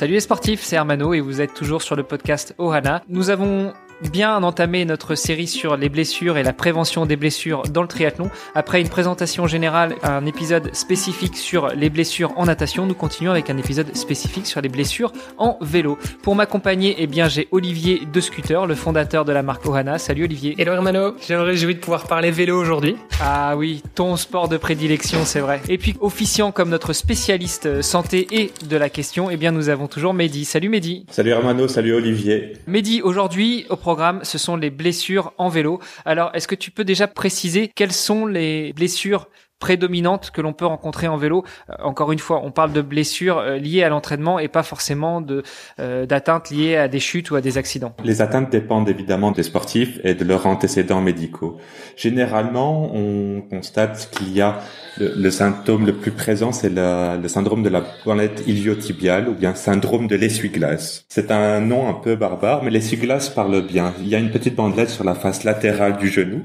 [0.00, 3.02] Salut les sportifs, c'est Hermano et vous êtes toujours sur le podcast Ohana.
[3.10, 3.74] Nous avons
[4.08, 8.30] bien entamé notre série sur les blessures et la prévention des blessures dans le triathlon.
[8.54, 13.50] Après une présentation générale, un épisode spécifique sur les blessures en natation, nous continuons avec
[13.50, 15.98] un épisode spécifique sur les blessures en vélo.
[16.22, 19.98] Pour m'accompagner, eh bien, j'ai Olivier De Scooter, le fondateur de la marque Ohana.
[19.98, 20.54] Salut Olivier.
[20.58, 22.96] Hello Hermano, j'aimerais réjouis de pouvoir parler vélo aujourd'hui.
[23.20, 25.60] Ah oui, ton sport de prédilection, c'est vrai.
[25.68, 29.86] Et puis, officiant comme notre spécialiste santé et de la question, eh bien, nous avons
[29.86, 30.44] toujours Mehdi.
[30.44, 31.04] Salut Mehdi.
[31.10, 32.54] Salut Hermano, salut Olivier.
[32.66, 33.89] Mehdi, aujourd'hui, au programme,
[34.22, 35.80] ce sont les blessures en vélo.
[36.04, 39.28] Alors, est-ce que tu peux déjà préciser quelles sont les blessures
[39.60, 41.44] prédominantes que l'on peut rencontrer en vélo.
[41.68, 45.20] Euh, encore une fois, on parle de blessures euh, liées à l'entraînement et pas forcément
[45.20, 45.44] de
[45.78, 47.92] euh, d'atteintes liées à des chutes ou à des accidents.
[48.02, 51.58] Les atteintes dépendent évidemment des sportifs et de leurs antécédents médicaux.
[51.96, 54.58] Généralement, on constate qu'il y a
[54.98, 60.06] le, symptôme le plus présent, c'est le, syndrome de la bandelette iliotibiale ou bien syndrome
[60.06, 61.04] de l'essuie-glace.
[61.08, 63.92] C'est un nom un peu barbare, mais l'essuie-glace parle bien.
[64.00, 66.42] Il y a une petite bandelette sur la face latérale du genou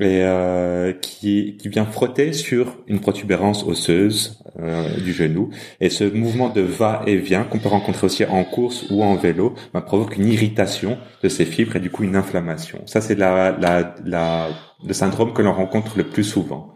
[0.00, 2.32] et euh, qui, qui vient frotter
[2.86, 5.50] une protubérance osseuse euh, du genou.
[5.80, 9.80] Et ce mouvement de va-et-vient qu'on peut rencontrer aussi en course ou en vélo bah,
[9.80, 12.80] provoque une irritation de ces fibres et du coup une inflammation.
[12.86, 14.48] Ça, c'est la, la, la,
[14.86, 16.74] le syndrome que l'on rencontre le plus souvent.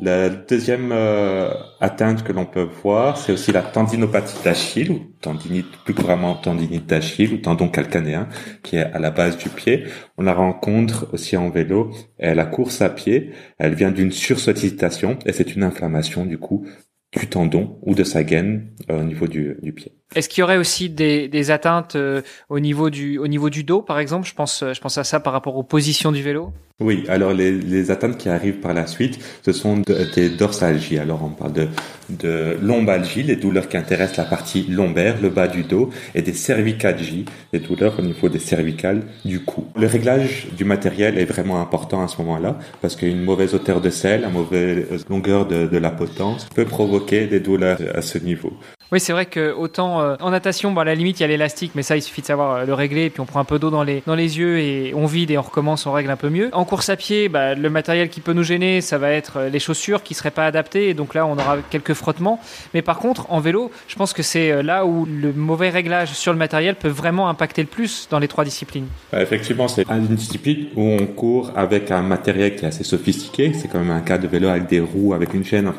[0.00, 5.66] La deuxième euh, atteinte que l'on peut voir, c'est aussi la tendinopathie d'Achille, ou tendinite,
[5.84, 8.28] plus couramment tendinite d'Achille, ou tendon calcanéen,
[8.62, 9.84] qui est à la base du pied.
[10.16, 13.32] On la rencontre aussi en vélo et la course à pied.
[13.58, 16.66] Elle vient d'une sursollicitation et c'est une inflammation du coup
[17.10, 19.97] du tendon ou de sa gaine euh, au niveau du pied.
[20.14, 23.82] Est-ce qu'il y aurait aussi des, atteintes euh, au niveau du au niveau du dos
[23.82, 24.26] par exemple?
[24.26, 26.52] Je pense je pense à ça par rapport aux positions du vélo.
[26.80, 29.82] Oui, alors les, atteintes qui arrivent par la suite, ce sont
[30.14, 30.98] des dorsalgies.
[30.98, 31.68] Alors on parle de
[32.08, 36.32] de lombalgie, les douleurs qui intéressent la partie lombaire, le bas du dos, et des
[36.32, 39.66] cervicalgies, les douleurs au niveau des cervicales du cou.
[39.76, 43.90] Le réglage du matériel est vraiment important à ce moment-là parce qu'une mauvaise hauteur de
[43.90, 48.52] selle, une mauvaise longueur de, de la potence peut provoquer des douleurs à ce niveau.
[48.90, 51.28] Oui, c'est vrai que autant euh, en natation, bon, à la limite, il y a
[51.28, 53.44] l'élastique, mais ça, il suffit de savoir euh, le régler, et puis on prend un
[53.44, 56.10] peu d'eau dans les, dans les yeux et on vide et on recommence, on règle
[56.10, 56.48] un peu mieux.
[56.54, 59.48] En course à pied, bah, le matériel qui peut nous gêner, ça va être euh,
[59.50, 62.40] les chaussures qui seraient pas adaptées, et donc là, on aura quelques frottements.
[62.72, 66.32] Mais par contre, en vélo, je pense que c'est là où le mauvais réglage sur
[66.32, 68.86] le matériel peut vraiment impacter le plus dans les trois disciplines.
[69.12, 73.52] Bah, effectivement, c'est une discipline où on court avec un matériel qui est assez sophistiqué.
[73.52, 75.70] C'est quand même un cas de vélo avec des roues, avec une chaîne.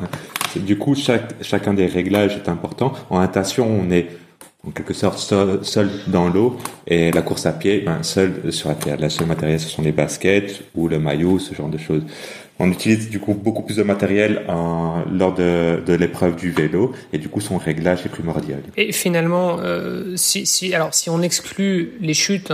[0.56, 2.92] Du coup, chaque, chacun des réglages est important.
[3.10, 4.08] En natation, on est
[4.66, 8.74] en quelque sorte seul, dans l'eau et la course à pied, ben, seul sur la
[8.74, 8.98] terre.
[9.00, 12.02] Le seul matériel, ce sont les baskets ou le maillot, ce genre de choses.
[12.58, 16.92] On utilise du coup beaucoup plus de matériel en, lors de, de l'épreuve du vélo
[17.10, 18.60] et du coup son réglage est primordial.
[18.76, 22.52] Et finalement, euh, si, si, alors si on exclut les chutes,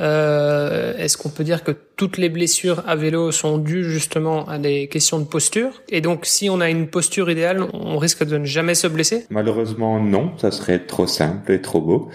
[0.00, 4.58] euh, est-ce qu'on peut dire que toutes les blessures à vélo sont dues justement à
[4.58, 5.82] des questions de posture?
[5.88, 9.26] Et donc, si on a une posture idéale, on risque de ne jamais se blesser?
[9.30, 10.32] Malheureusement, non.
[10.38, 12.10] Ça serait trop simple et trop beau.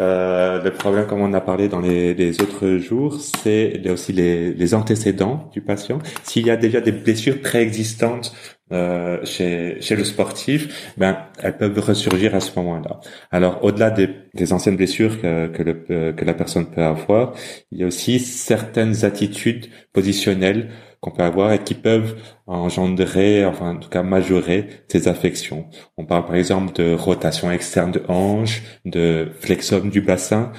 [0.00, 5.48] Euh, le problème, comme on a parlé dans les, autres jours, c'est aussi les antécédents
[5.52, 5.98] du patient.
[6.24, 8.34] S'il y a déjà des blessures préexistantes
[8.72, 13.00] euh, chez, chez le sportif, ben elles peuvent ressurgir à ce moment-là.
[13.30, 17.32] Alors au-delà des, des, anciennes blessures que, que, le, euh, que la personne peut avoir,
[17.72, 20.70] il y a aussi certaines attitudes positionnelles
[21.00, 25.66] qu'on peut avoir et qui peuvent engendrer, enfin en tout cas majorer ces affections.
[25.96, 30.52] On parle par exemple de rotation externe de hanche, de flexum du bassin,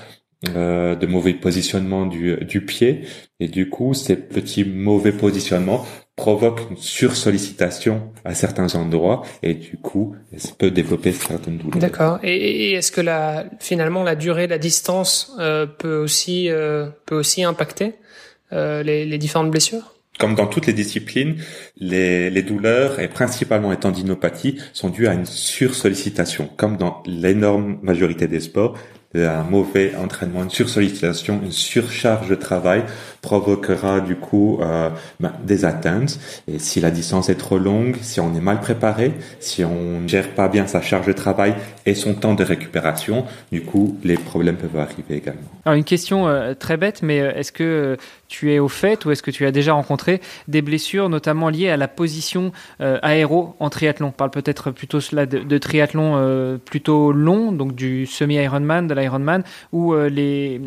[0.56, 3.02] euh, de mauvais positionnement du, du pied.
[3.42, 5.86] Et du coup, ces petits mauvais positionnements
[6.20, 11.80] provoquent une sursollicitation à certains endroits et du coup, ça peut développer certaines douleurs.
[11.80, 12.20] D'accord.
[12.24, 17.44] Et, est-ce que la, finalement la durée, la distance euh, peut aussi euh, peut aussi
[17.44, 17.94] impacter
[18.52, 19.96] les, les différentes blessures?
[20.20, 21.38] Comme dans toutes les disciplines,
[21.78, 26.50] les, les, douleurs, et principalement les tendinopathies, sont dues à une sursollicitation.
[26.58, 28.78] Comme dans l'énorme majorité des sports,
[29.16, 32.84] un mauvais entraînement, une sursollicitation, une surcharge de travail
[33.22, 34.90] provoquera du coup euh,
[35.20, 36.20] ben, des atteintes.
[36.48, 40.08] Et si la distance est trop longue, si on est mal préparé, si on ne
[40.08, 44.16] gère pas bien sa charge de travail et son temps de récupération, du coup, les
[44.16, 45.42] problèmes peuvent arriver également.
[45.66, 47.98] Alors une question euh, très bête, mais euh, est-ce que
[48.30, 51.70] tu es au fait ou est-ce que tu as déjà rencontré des blessures, notamment liées
[51.70, 54.08] à la position aéro en triathlon?
[54.08, 59.94] On parle peut-être plutôt cela de, triathlon plutôt long, donc du semi-Ironman, de l'Ironman, où
[59.96, 60.62] les,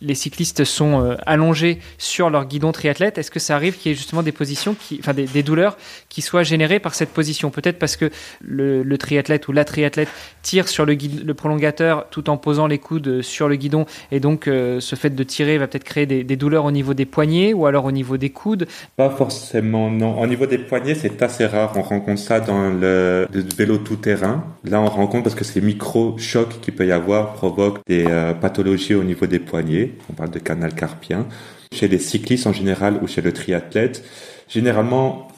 [0.00, 3.18] les cyclistes sont allongés sur leur guidon triathlète.
[3.18, 5.76] Est-ce que ça arrive qu'il y ait justement des positions, qui, enfin des, douleurs
[6.08, 7.50] qui soient générées par cette position?
[7.50, 8.10] Peut-être parce que
[8.40, 10.08] le, triathlète ou la triathlète
[10.42, 14.46] tire sur le, le prolongateur tout en posant les coudes sur le guidon et donc
[14.46, 17.66] euh, ce fait de tirer va peut-être créer des, douleurs au niveau des poignets ou
[17.66, 18.66] alors au niveau des coudes
[18.96, 20.20] Pas forcément, non.
[20.20, 21.72] Au niveau des poignets, c'est assez rare.
[21.76, 24.44] On rencontre ça dans le, le vélo tout-terrain.
[24.64, 28.94] Là, on rencontre parce que ces micro-chocs qu'il peut y avoir provoquent des euh, pathologies
[28.94, 29.92] au niveau des poignets.
[30.10, 31.26] On parle de canal carpien.
[31.72, 34.04] Chez les cyclistes en général ou chez le triathlète,
[34.48, 35.28] généralement,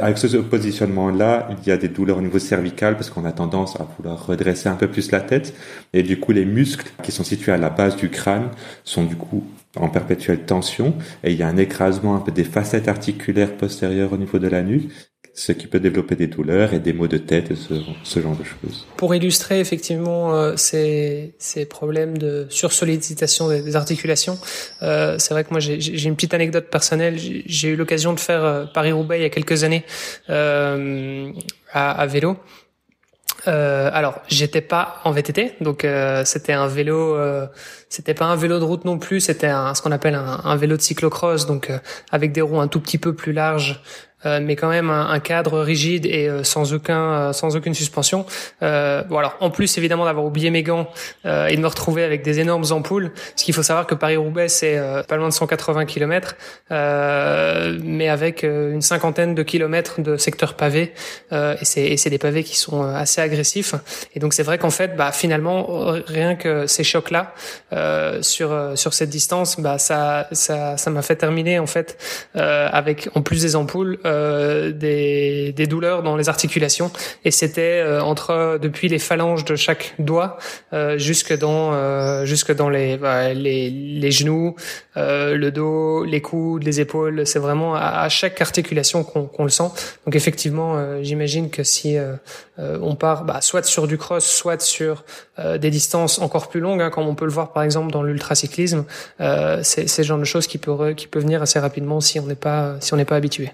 [0.00, 3.78] avec ce positionnement-là, il y a des douleurs au niveau cervical parce qu'on a tendance
[3.80, 5.54] à vouloir redresser un peu plus la tête.
[5.92, 8.48] Et du coup, les muscles qui sont situés à la base du crâne
[8.84, 9.44] sont du coup
[9.76, 10.94] en perpétuelle tension.
[11.24, 14.48] Et il y a un écrasement un peu des facettes articulaires postérieures au niveau de
[14.48, 14.90] la nuque
[15.34, 18.86] ce qui peut développer des douleurs et des maux de tête ce, genre de choses.
[18.96, 24.38] Pour illustrer effectivement euh, ces, ces problèmes de sursollicitation des, des articulations,
[24.82, 27.16] euh, c'est vrai que moi j'ai une petite anecdote personnelle.
[27.18, 29.84] J'ai eu l'occasion de faire euh, Paris-Roubaix il y a quelques années
[30.28, 31.30] euh,
[31.72, 32.36] à, à, vélo.
[33.48, 37.46] Euh, alors, j'étais pas en VTT, donc euh, c'était un vélo, euh,
[37.88, 40.82] c'était pas un vélo de route non plus, c'était ce qu'on appelle un, vélo de
[40.82, 41.70] cyclocross, donc
[42.10, 45.20] avec des roues un tout petit peu plus larges euh, mais quand même un, un,
[45.20, 48.26] cadre rigide et euh, sans aucun euh, sans aucune suspension.
[48.60, 49.34] voilà.
[49.40, 50.88] En plus évidemment d'avoir oublié mes gants
[51.24, 53.12] et de me retrouver avec des énormes ampoules.
[53.36, 54.78] Ce qu'il faut savoir que Paris Roubaix c'est
[55.08, 56.36] pas loin de 180 km,
[56.70, 60.92] mais avec une cinquantaine de kilomètres de secteur pavé
[61.32, 63.74] et c'est c'est des pavés qui sont assez agressifs.
[64.14, 65.66] Et donc c'est vrai qu'en fait bah finalement
[66.06, 67.34] rien que ces chocs là
[68.22, 71.98] sur sur cette distance bah ça ça ça m'a fait terminer en fait
[72.34, 76.90] avec en plus des ampoules euh, des, des, douleurs dans les articulations
[77.24, 80.38] et c'était euh, entre depuis les phalanges de chaque doigt
[80.72, 84.56] euh, jusque dans euh, jusque dans les, bah, les, les genoux,
[84.96, 87.26] le dos, les coudes, les épaules.
[87.26, 89.70] C'est vraiment à, à, chaque articulation qu'on qu'on le sent.
[90.04, 91.96] Donc effectivement, j'imagine que si
[92.58, 95.04] on part bah, soit sur du cross, soit sur
[95.38, 98.84] des distances encore plus longues, hein, comme on peut le voir par exemple dans l'ultracyclisme,
[99.62, 102.34] c'est ce genre de choses qui peut qui peut venir assez rapidement si on n'est
[102.34, 103.50] pas si on n'est pas habitué.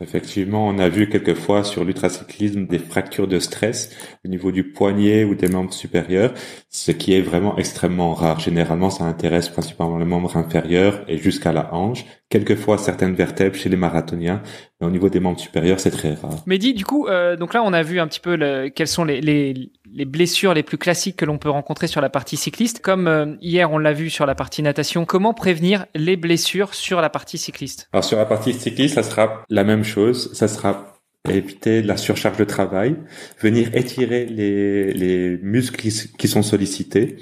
[0.00, 3.90] Effectivement, on a vu quelquefois sur l'ultracyclisme des fractures de stress
[4.24, 6.34] au niveau du poignet ou des membres supérieurs,
[6.68, 8.38] ce qui est vraiment extrêmement rare.
[8.38, 13.70] Généralement, ça intéresse principalement les membres inférieurs et jusqu'à la hanche, quelquefois certaines vertèbres chez
[13.70, 14.42] les marathoniens,
[14.80, 16.42] mais au niveau des membres supérieurs, c'est très rare.
[16.46, 19.04] Mehdi, du coup, euh, donc là, on a vu un petit peu le, quelles sont
[19.04, 22.80] les, les, les, blessures les plus classiques que l'on peut rencontrer sur la partie cycliste.
[22.80, 27.00] Comme euh, hier, on l'a vu sur la partie natation, comment prévenir les blessures sur
[27.00, 27.88] la partie cycliste?
[27.92, 30.32] Alors sur la partie cycliste, ça sera la même chose.
[30.34, 30.92] Ça sera
[31.28, 32.96] éviter la surcharge de travail,
[33.40, 37.16] venir étirer les, les muscles qui sont sollicités,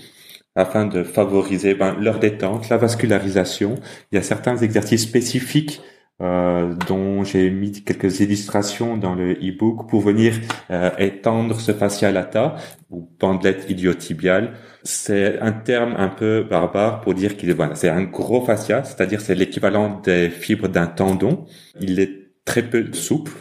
[0.56, 3.76] afin de favoriser ben, leur détente, la vascularisation.
[4.12, 5.80] Il y a certains exercices spécifiques
[6.22, 10.34] euh, dont j'ai mis quelques illustrations dans le e-book pour venir
[10.70, 12.56] euh, étendre ce fascia lata
[12.90, 14.52] ou pendelette iliotibiale.
[14.84, 19.20] C'est un terme un peu barbare pour dire qu'il voilà, c'est un gros fascia, c'est-à-dire
[19.20, 21.46] c'est l'équivalent des fibres d'un tendon.
[21.80, 23.32] Il est très peu souple.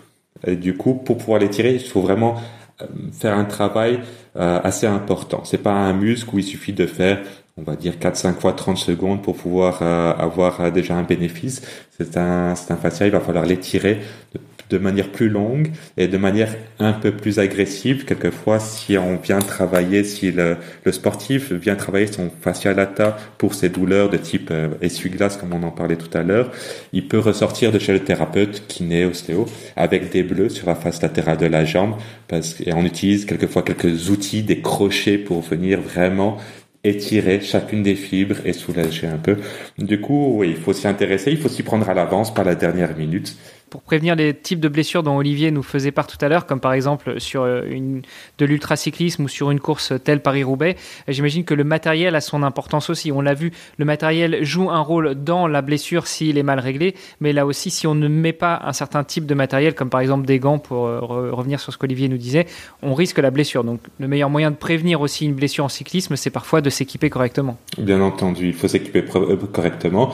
[0.45, 2.41] Et du coup, pour pouvoir l'étirer, il faut vraiment
[2.81, 3.99] euh, faire un travail
[4.35, 5.43] euh, assez important.
[5.45, 7.21] C'est pas un muscle où il suffit de faire,
[7.57, 11.61] on va dire 4-5 fois 30 secondes pour pouvoir euh, avoir déjà un bénéfice.
[11.97, 13.99] C'est un, c'est un fascia, il va falloir l'étirer
[14.33, 14.39] de
[14.73, 18.05] de manière plus longue et de manière un peu plus agressive.
[18.05, 23.53] Quelquefois, si on vient travailler, si le, le sportif vient travailler son fascia lata pour
[23.53, 26.51] ses douleurs de type euh, essuie-glace, comme on en parlait tout à l'heure,
[26.91, 29.45] il peut ressortir de chez le thérapeute, kiné, ostéo,
[29.75, 31.95] avec des bleus sur la face latérale de la jambe,
[32.27, 36.37] parce et on utilise quelquefois quelques outils, des crochets pour venir vraiment
[36.83, 39.37] étirer chacune des fibres et soulager un peu.
[39.77, 42.55] Du coup, oui, il faut s'y intéresser, il faut s'y prendre à l'avance, par la
[42.55, 43.37] dernière minute
[43.73, 46.59] pour prévenir les types de blessures dont Olivier nous faisait part tout à l'heure, comme
[46.59, 48.03] par exemple sur une,
[48.37, 50.75] de l'ultracyclisme ou sur une course telle Paris-Roubaix,
[51.07, 53.11] j'imagine que le matériel a son importance aussi.
[53.11, 56.93] On l'a vu, le matériel joue un rôle dans la blessure s'il est mal réglé,
[57.19, 60.01] mais là aussi, si on ne met pas un certain type de matériel, comme par
[60.01, 62.45] exemple des gants, pour revenir sur ce qu'Olivier nous disait,
[62.83, 63.63] on risque la blessure.
[63.63, 67.09] Donc le meilleur moyen de prévenir aussi une blessure en cyclisme, c'est parfois de s'équiper
[67.09, 67.57] correctement.
[67.79, 70.13] Bien entendu, il faut s'équiper euh, correctement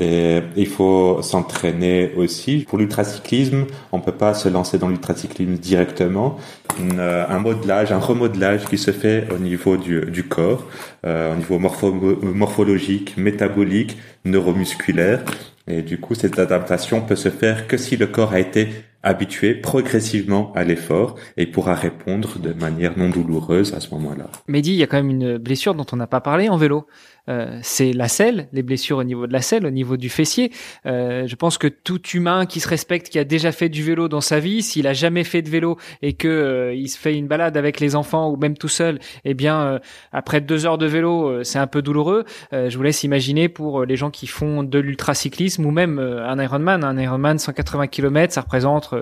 [0.00, 2.64] et il faut s'entraîner aussi.
[2.66, 6.38] Pour l'ultracyclisme, on peut pas se lancer dans l'ultracyclisme directement.
[6.80, 10.66] Euh, un modelage, un remodelage qui se fait au niveau du, corps,
[11.04, 15.24] euh, au niveau morphologique, métabolique, neuromusculaire.
[15.66, 18.68] Et du coup, cette adaptation peut se faire que si le corps a été
[19.02, 24.26] habitué progressivement à l'effort et pourra répondre de manière non douloureuse à ce moment-là.
[24.48, 26.86] Mehdi, il y a quand même une blessure dont on n'a pas parlé en vélo.
[27.28, 30.52] Euh, c'est la selle, les blessures au niveau de la selle, au niveau du fessier.
[30.84, 34.08] Euh, je pense que tout humain qui se respecte, qui a déjà fait du vélo
[34.08, 37.16] dans sa vie, s'il a jamais fait de vélo et que euh, il se fait
[37.16, 39.80] une balade avec les enfants ou même tout seul, eh bien
[40.12, 42.24] après deux heures de vélo, c'est un peu douloureux.
[42.52, 46.84] je vous laisse imaginer pour les gens qui font de l'ultracyclisme ou même un Ironman.
[46.84, 48.94] Un Ironman 180 km, ça représente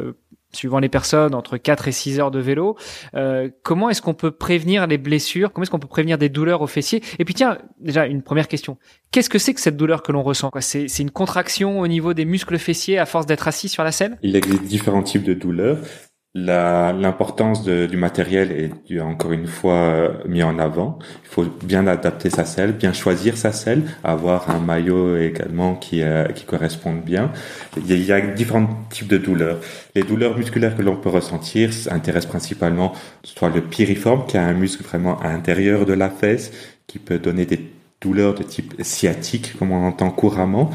[0.54, 2.76] suivant les personnes, entre 4 et 6 heures de vélo.
[3.14, 5.52] Euh, comment est-ce qu'on peut prévenir les blessures?
[5.52, 7.02] Comment est-ce qu'on peut prévenir des douleurs au fessier?
[7.18, 8.76] Et puis tiens, déjà une première question.
[9.10, 12.24] Qu'est-ce que c'est que cette douleur que l'on ressent C'est une contraction au niveau des
[12.24, 14.18] muscles fessiers à force d'être assis sur la selle?
[14.22, 15.78] Il existe différents types de douleurs
[16.34, 20.98] l'importance du matériel est encore une fois euh, mis en avant.
[21.24, 26.02] Il faut bien adapter sa selle, bien choisir sa selle, avoir un maillot également qui
[26.02, 27.30] euh, qui corresponde bien.
[27.76, 29.58] Il y, a, différents types de douleurs.
[29.94, 32.92] Les douleurs musculaires que l'on peut ressentir intéressent principalement
[33.24, 36.50] soit le piriforme, qui a un muscle vraiment à l'intérieur de la fesse,
[36.86, 37.60] qui peut donner des
[38.00, 40.70] douleurs de type sciatique, comme on entend couramment,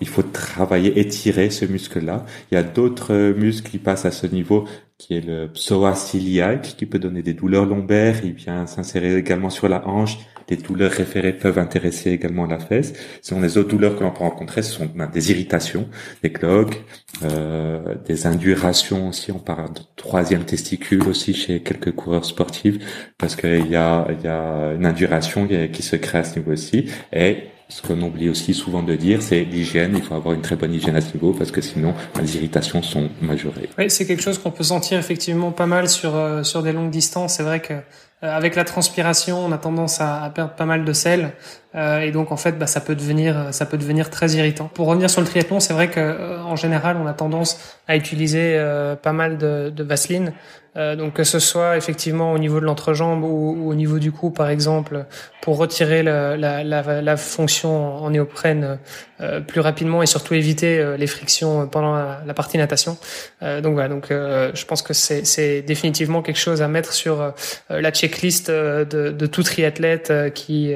[0.00, 2.24] il faut travailler, étirer ce muscle-là.
[2.50, 4.66] Il y a d'autres muscles qui passent à ce niveau,
[4.98, 8.24] qui est le psoas iliaque, qui peut donner des douleurs lombaires.
[8.24, 10.18] Il vient s'insérer également sur la hanche.
[10.50, 12.92] Les douleurs référées peuvent intéresser également la fesse.
[13.22, 15.88] Sinon, les autres douleurs que l'on peut rencontrer, ce sont ben, des irritations,
[16.22, 16.84] des cloques,
[17.22, 19.32] euh, des indurations aussi.
[19.32, 22.76] On parle de troisième testicule aussi chez quelques coureurs sportifs,
[23.16, 26.90] parce qu'il y a, y a une induration qui se crée à ce niveau aussi.
[27.12, 29.94] Et ce qu'on oublie aussi souvent de dire, c'est l'hygiène.
[29.96, 32.82] Il faut avoir une très bonne hygiène à ce niveau parce que sinon, les irritations
[32.82, 33.68] sont majorées.
[33.78, 36.90] Oui, c'est quelque chose qu'on peut sentir effectivement pas mal sur euh, sur des longues
[36.90, 37.34] distances.
[37.34, 37.80] C'est vrai que euh,
[38.20, 41.32] avec la transpiration, on a tendance à, perdre pas mal de sel
[41.74, 44.70] euh, et donc en fait, bah, ça peut devenir ça peut devenir très irritant.
[44.72, 48.58] Pour revenir sur le triathlon, c'est vrai que en général, on a tendance à utiliser
[49.02, 50.32] pas mal de, de Vaseline
[50.76, 54.30] euh, donc que ce soit effectivement au niveau de l'entrejambe ou, au niveau du cou,
[54.30, 55.04] par exemple,
[55.40, 58.78] pour retirer la, la, la, la fonction en néoprène
[59.20, 62.98] euh, plus rapidement et surtout éviter euh, les frictions pendant la, partie natation.
[63.40, 67.32] donc voilà, donc je pense que c'est définitivement quelque chose à mettre sur
[67.70, 70.74] la checklist de, de tout triathlète qui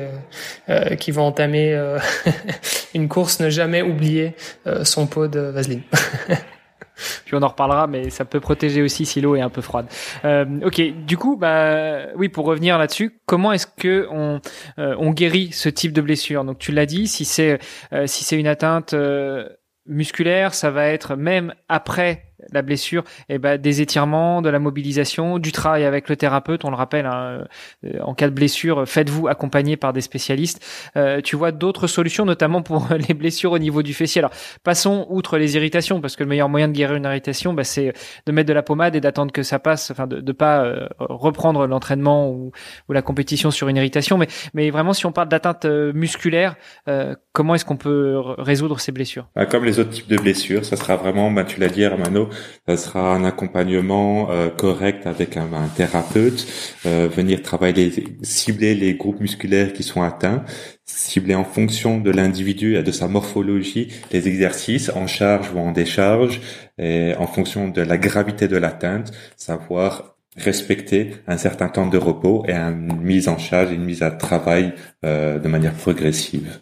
[0.97, 1.77] qui va entamer
[2.95, 4.35] une course, ne jamais oublier
[4.83, 5.83] son pot de vaseline.
[7.25, 9.87] Puis on en reparlera, mais ça peut protéger aussi si l'eau est un peu froide.
[10.25, 14.41] Euh, ok, du coup, bah oui, pour revenir là-dessus, comment est-ce que on,
[14.79, 16.45] euh, on guérit ce type de blessure?
[16.45, 17.59] Donc tu l'as dit, si c'est
[17.93, 19.49] euh, si c'est une atteinte euh,
[19.87, 25.39] musculaire, ça va être même après la blessure, eh ben des étirements, de la mobilisation,
[25.39, 26.65] du travail avec le thérapeute.
[26.65, 27.45] On le rappelle, hein,
[27.85, 30.65] euh, en cas de blessure, faites-vous accompagner par des spécialistes.
[30.97, 34.21] Euh, tu vois d'autres solutions, notamment pour les blessures au niveau du fessier.
[34.21, 34.31] Alors,
[34.63, 37.93] passons outre les irritations, parce que le meilleur moyen de guérir une irritation, bah, c'est
[38.27, 40.87] de mettre de la pommade et d'attendre que ça passe, enfin de ne pas euh,
[40.99, 42.53] reprendre l'entraînement ou,
[42.89, 44.19] ou, la compétition sur une irritation.
[44.19, 46.57] Mais, mais vraiment, si on parle d'atteinte musculaire,
[47.33, 49.29] comment est-ce qu'on peut résoudre ces blessures?
[49.35, 51.85] Bah, Comme les autres types de blessures, ça sera vraiment, bah, tu l'as dit,
[52.29, 56.47] Armano, ça sera un accompagnement euh, correct avec un, thérapeute,
[56.87, 57.93] euh, venir travailler,
[58.23, 60.45] cibler les groupes musculaires qui sont atteints,
[60.85, 65.73] cibler en fonction de l'individu et de sa morphologie les exercices en charge ou en
[65.73, 66.41] décharge,
[66.79, 72.45] et en fonction de la gravité de l'atteinte, savoir respecter un certain temps de repos
[72.47, 74.73] et une mise en charge une mise à travail
[75.05, 76.61] euh, de manière progressive.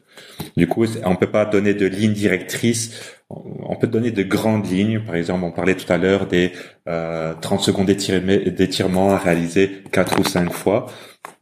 [0.57, 5.01] Du coup, on peut pas donner de ligne directrice on peut donner de grandes lignes.
[5.01, 6.53] Par exemple, on parlait tout à l'heure des
[6.89, 10.87] euh, 30 secondes d'étirement à réaliser quatre ou cinq fois.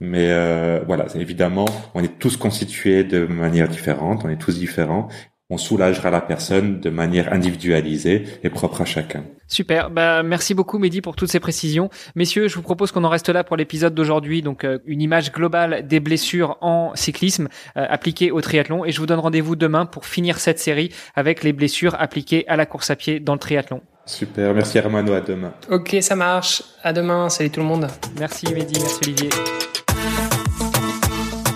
[0.01, 5.09] Mais euh, voilà, évidemment, on est tous constitués de manière différente, on est tous différents.
[5.55, 9.23] On soulagera la personne de manière individualisée et propre à chacun.
[9.47, 11.91] Super, bah merci beaucoup Mehdi pour toutes ces précisions.
[12.17, 15.31] Messieurs, je vous propose qu'on en reste là pour l'épisode d'aujourd'hui, donc euh, une image
[15.31, 17.47] globale des blessures en cyclisme
[17.77, 21.45] euh, appliquées au triathlon et je vous donne rendez-vous demain pour finir cette série avec
[21.45, 23.81] les blessures appliquées à la course à pied dans le triathlon.
[24.07, 25.53] Super, merci Armano, à demain.
[25.71, 26.65] Ok, ça marche.
[26.83, 27.87] À demain, salut tout le monde.
[28.19, 29.29] Merci Mehdi, merci Olivier.